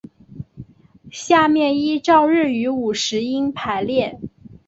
[1.11, 4.19] 下面依照日语五十音排列。